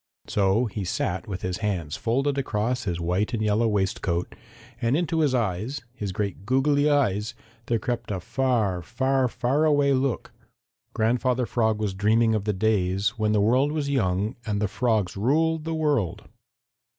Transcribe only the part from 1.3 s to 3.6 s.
his hands folded across his white and